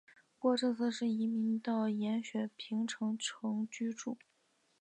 [0.33, 4.17] 不过这次是移居到了延雪平城城居住。